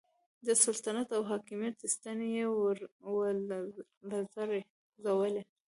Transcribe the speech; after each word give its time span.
د 0.45 0.47
سلطنت 0.63 1.07
او 1.17 1.21
حاکمیت 1.31 1.75
ستنې 1.95 2.27
یې 2.37 2.45
ولړزولې. 3.15 5.43